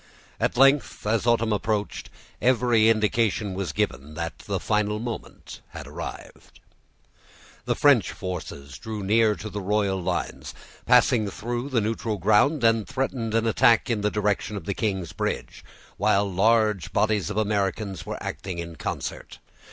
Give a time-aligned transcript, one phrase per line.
[0.39, 2.09] At length, as autumn approached,
[2.41, 6.59] every indication was given that the final moment had arrived.
[7.65, 10.55] The French forces drew near to the royal lines,
[10.87, 15.63] passing through the neutral ground, and threatened an attack in the direction of King's Bridge,
[15.97, 19.37] while large bodies of Americans were acting in concert.